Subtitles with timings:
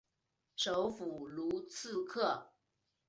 [0.55, 2.53] 首府卢茨克。